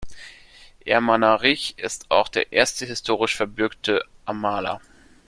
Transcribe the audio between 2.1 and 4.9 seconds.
der erste historisch verbürgte Amaler.